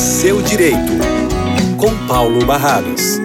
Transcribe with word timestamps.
seu 0.00 0.40
direito, 0.40 0.92
com 1.78 2.06
Paulo 2.08 2.46
Barradas. 2.46 3.18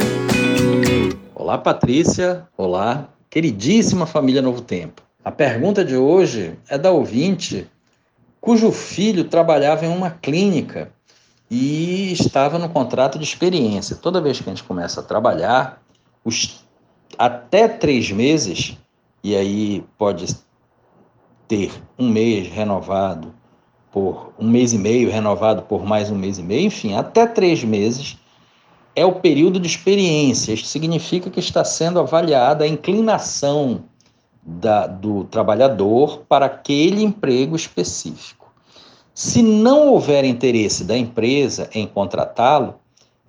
Olá, 1.33 1.57
Patrícia. 1.57 2.45
Olá, 2.57 3.07
queridíssima 3.29 4.05
família 4.05 4.41
Novo 4.41 4.59
Tempo. 4.59 5.01
A 5.23 5.31
pergunta 5.31 5.85
de 5.85 5.95
hoje 5.95 6.59
é 6.67 6.77
da 6.77 6.91
ouvinte 6.91 7.65
cujo 8.41 8.73
filho 8.73 9.23
trabalhava 9.23 9.85
em 9.85 9.87
uma 9.87 10.11
clínica 10.11 10.91
e 11.49 12.11
estava 12.11 12.59
no 12.59 12.67
contrato 12.67 13.17
de 13.17 13.23
experiência. 13.23 13.95
Toda 13.95 14.19
vez 14.19 14.41
que 14.41 14.49
a 14.49 14.53
gente 14.53 14.65
começa 14.65 14.99
a 14.99 15.03
trabalhar, 15.03 15.81
os 16.25 16.61
até 17.17 17.69
três 17.69 18.11
meses, 18.11 18.77
e 19.23 19.33
aí 19.33 19.81
pode 19.97 20.35
ter 21.47 21.71
um 21.97 22.09
mês 22.09 22.49
renovado 22.49 23.33
por 23.95 24.33
um 24.37 24.49
mês 24.49 24.73
e 24.73 24.77
meio, 24.77 25.09
renovado 25.09 25.61
por 25.61 25.85
mais 25.85 26.11
um 26.11 26.17
mês 26.17 26.37
e 26.37 26.43
meio, 26.43 26.67
enfim, 26.67 26.95
até 26.95 27.25
três 27.25 27.63
meses 27.63 28.17
é 28.93 29.05
o 29.05 29.13
período 29.13 29.57
de 29.57 29.67
experiência. 29.67 30.51
Isso 30.51 30.65
significa 30.65 31.29
que 31.29 31.39
está 31.39 31.63
sendo 31.63 31.97
avaliada 31.97 32.65
a 32.65 32.67
inclinação 32.67 33.85
da, 34.45 34.85
do 34.85 35.23
trabalhador 35.23 36.23
para 36.27 36.45
aquele 36.45 37.03
emprego 37.03 37.55
específico. 37.55 38.53
Se 39.13 39.41
não 39.41 39.87
houver 39.87 40.25
interesse 40.25 40.83
da 40.83 40.97
empresa 40.97 41.69
em 41.73 41.87
contratá-lo, 41.87 42.75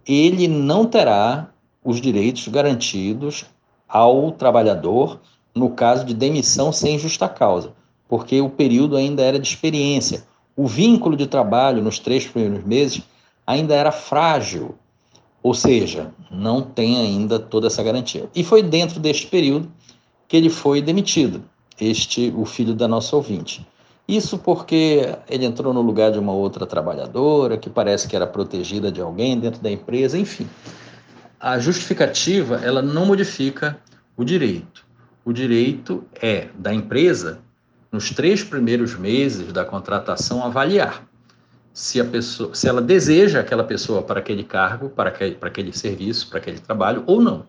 ele 0.04 0.48
não 0.48 0.84
terá 0.84 1.48
os 1.84 2.00
direitos 2.00 2.48
garantidos 2.48 3.46
ao 3.88 4.32
trabalhador 4.32 5.20
no 5.54 5.70
caso 5.70 6.04
de 6.04 6.12
demissão 6.12 6.72
sem 6.72 6.98
justa 6.98 7.28
causa, 7.28 7.72
porque 8.08 8.40
o 8.40 8.50
período 8.50 8.96
ainda 8.96 9.22
era 9.22 9.38
de 9.38 9.46
experiência. 9.46 10.24
O 10.56 10.66
vínculo 10.66 11.16
de 11.16 11.26
trabalho 11.26 11.82
nos 11.82 11.98
três 11.98 12.26
primeiros 12.26 12.64
meses 12.64 13.02
ainda 13.46 13.74
era 13.74 13.92
frágil, 13.92 14.74
ou 15.42 15.54
seja, 15.54 16.10
não 16.30 16.62
tem 16.62 16.96
ainda 16.96 17.38
toda 17.38 17.66
essa 17.66 17.82
garantia. 17.82 18.28
E 18.34 18.42
foi 18.42 18.62
dentro 18.62 18.98
deste 18.98 19.26
período 19.26 19.70
que 20.26 20.36
ele 20.36 20.48
foi 20.48 20.80
demitido, 20.80 21.44
este 21.80 22.32
o 22.36 22.44
filho 22.44 22.74
da 22.74 22.88
nossa 22.88 23.14
ouvinte. 23.14 23.66
Isso 24.08 24.38
porque 24.38 25.14
ele 25.28 25.44
entrou 25.44 25.74
no 25.74 25.82
lugar 25.82 26.10
de 26.10 26.18
uma 26.18 26.32
outra 26.32 26.64
trabalhadora 26.64 27.58
que 27.58 27.68
parece 27.68 28.08
que 28.08 28.16
era 28.16 28.26
protegida 28.26 28.90
de 28.90 29.00
alguém 29.00 29.38
dentro 29.38 29.60
da 29.60 29.70
empresa, 29.70 30.18
enfim 30.18 30.46
a 31.40 31.58
justificativa 31.58 32.56
ela 32.56 32.82
não 32.82 33.06
modifica 33.06 33.78
o 34.16 34.24
direito. 34.24 34.84
O 35.24 35.32
direito 35.32 36.04
é 36.20 36.48
da 36.58 36.72
empresa, 36.72 37.40
nos 37.90 38.10
três 38.10 38.42
primeiros 38.42 38.96
meses 38.96 39.52
da 39.52 39.64
contratação, 39.64 40.44
avaliar 40.44 41.06
se, 41.76 42.00
a 42.00 42.04
pessoa, 42.04 42.54
se 42.54 42.66
ela 42.66 42.80
deseja 42.80 43.40
aquela 43.40 43.62
pessoa 43.62 44.02
para 44.02 44.20
aquele 44.20 44.42
cargo, 44.42 44.88
para 44.88 45.10
aquele, 45.10 45.34
para 45.34 45.48
aquele 45.48 45.76
serviço, 45.76 46.28
para 46.28 46.38
aquele 46.38 46.58
trabalho 46.58 47.04
ou 47.06 47.20
não. 47.20 47.44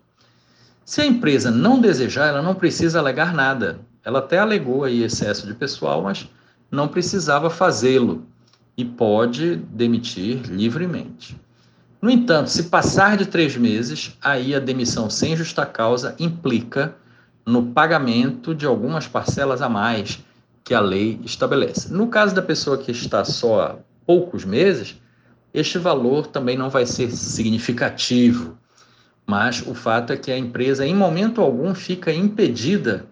Se 0.84 1.00
a 1.02 1.06
empresa 1.06 1.50
não 1.50 1.80
desejar, 1.80 2.28
ela 2.28 2.42
não 2.42 2.54
precisa 2.54 3.00
alegar 3.00 3.34
nada. 3.34 3.80
Ela 4.04 4.20
até 4.20 4.38
alegou 4.38 4.84
aí 4.84 5.02
excesso 5.02 5.48
de 5.48 5.54
pessoal, 5.54 6.02
mas 6.02 6.28
não 6.70 6.90
precisava 6.90 7.50
fazê-lo 7.50 8.26
e 8.76 8.84
pode 8.84 9.56
demitir 9.56 10.42
livremente. 10.50 11.40
No 12.02 12.10
entanto, 12.10 12.50
se 12.50 12.64
passar 12.64 13.18
de 13.18 13.26
três 13.26 13.56
meses, 13.56 14.16
aí 14.22 14.54
a 14.54 14.60
demissão 14.60 15.10
sem 15.10 15.36
justa 15.36 15.66
causa 15.66 16.16
implica 16.20 16.96
no 17.48 17.68
pagamento 17.68 18.54
de 18.54 18.66
algumas 18.66 19.08
parcelas 19.08 19.62
a 19.62 19.70
mais 19.70 20.20
que 20.66 20.74
a 20.74 20.82
lei 20.82 21.18
estabelece. 21.24 21.94
No 21.94 22.10
caso 22.10 22.36
da 22.36 22.42
pessoa 22.42 22.78
que 22.78 22.92
está 22.92 23.24
só 23.24 23.62
há 23.62 23.76
poucos 24.06 24.44
meses, 24.44 25.02
este 25.54 25.78
valor 25.78 26.28
também 26.28 26.58
não 26.58 26.70
vai 26.70 26.86
ser 26.86 27.10
significativo, 27.10 28.58
mas 29.26 29.66
o 29.66 29.74
fato 29.74 30.12
é 30.12 30.18
que 30.18 30.30
a 30.30 30.38
empresa, 30.38 30.86
em 30.86 30.94
momento 30.94 31.40
algum, 31.40 31.74
fica 31.74 32.12
impedida 32.12 33.06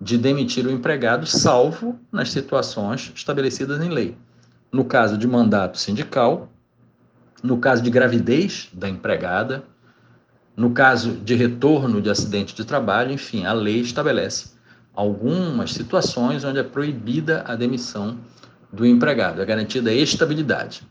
de 0.00 0.16
demitir 0.16 0.66
o 0.66 0.70
empregado, 0.70 1.26
salvo 1.26 2.00
nas 2.10 2.30
situações 2.30 3.12
estabelecidas 3.14 3.78
em 3.82 3.90
lei. 3.90 4.16
No 4.72 4.86
caso 4.86 5.18
de 5.18 5.28
mandato 5.28 5.76
sindical, 5.78 6.48
no 7.42 7.58
caso 7.58 7.82
de 7.82 7.90
gravidez 7.90 8.70
da 8.72 8.88
empregada, 8.88 9.64
no 10.56 10.70
caso 10.70 11.12
de 11.12 11.34
retorno 11.34 12.00
de 12.00 12.10
acidente 12.10 12.54
de 12.54 12.64
trabalho, 12.64 13.12
enfim, 13.12 13.44
a 13.44 13.52
lei 13.52 13.80
estabelece 13.80 14.52
algumas 14.94 15.72
situações 15.72 16.44
onde 16.44 16.58
é 16.58 16.62
proibida 16.62 17.42
a 17.46 17.56
demissão 17.56 18.18
do 18.72 18.86
empregado, 18.86 19.40
é 19.40 19.44
garantida 19.44 19.90
a 19.90 19.94
estabilidade. 19.94 20.82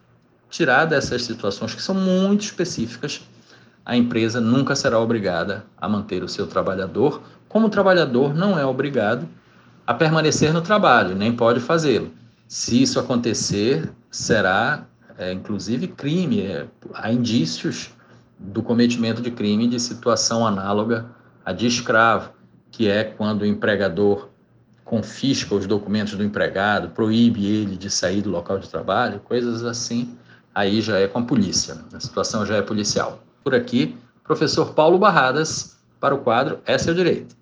Tirada 0.49 0.95
essas 0.95 1.23
situações 1.23 1.73
que 1.73 1.81
são 1.81 1.95
muito 1.95 2.41
específicas, 2.41 3.21
a 3.85 3.95
empresa 3.95 4.41
nunca 4.41 4.75
será 4.75 4.99
obrigada 4.99 5.65
a 5.79 5.87
manter 5.87 6.23
o 6.23 6.27
seu 6.27 6.47
trabalhador, 6.47 7.21
como 7.47 7.67
o 7.67 7.69
trabalhador 7.69 8.33
não 8.33 8.57
é 8.57 8.65
obrigado 8.65 9.27
a 9.85 9.93
permanecer 9.93 10.53
no 10.53 10.61
trabalho, 10.61 11.15
nem 11.15 11.35
pode 11.35 11.59
fazê-lo. 11.59 12.11
Se 12.47 12.81
isso 12.81 12.99
acontecer, 12.99 13.91
será 14.09 14.85
é, 15.17 15.31
inclusive 15.31 15.87
crime, 15.87 16.41
é, 16.41 16.65
há 16.93 17.11
indícios 17.11 17.91
do 18.41 18.63
cometimento 18.63 19.21
de 19.21 19.29
crime 19.29 19.67
de 19.67 19.79
situação 19.79 20.45
análoga 20.45 21.05
a 21.45 21.53
de 21.53 21.67
escravo, 21.67 22.31
que 22.71 22.87
é 22.87 23.03
quando 23.03 23.41
o 23.41 23.45
empregador 23.45 24.29
confisca 24.83 25.55
os 25.55 25.67
documentos 25.67 26.15
do 26.15 26.23
empregado, 26.23 26.89
proíbe 26.89 27.45
ele 27.45 27.77
de 27.77 27.89
sair 27.89 28.21
do 28.21 28.29
local 28.29 28.59
de 28.59 28.67
trabalho, 28.67 29.19
coisas 29.19 29.63
assim, 29.63 30.17
aí 30.53 30.81
já 30.81 30.97
é 30.97 31.07
com 31.07 31.19
a 31.19 31.23
polícia, 31.23 31.77
a 31.93 31.99
situação 31.99 32.45
já 32.45 32.57
é 32.57 32.61
policial. 32.61 33.23
Por 33.43 33.55
aqui, 33.55 33.95
professor 34.23 34.73
Paulo 34.73 34.97
Barradas, 34.97 35.77
para 35.99 36.15
o 36.15 36.19
quadro 36.19 36.59
É 36.65 36.77
Seu 36.77 36.93
Direito. 36.93 37.35